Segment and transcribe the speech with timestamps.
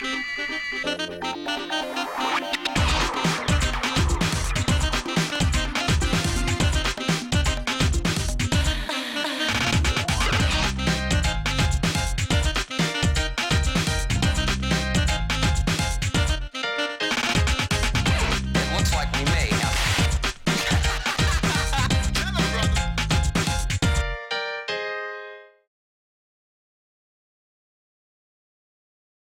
[0.00, 1.11] you